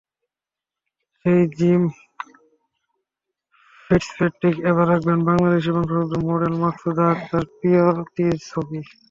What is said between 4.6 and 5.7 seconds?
এবার আঁকবেন বাংলাদেশি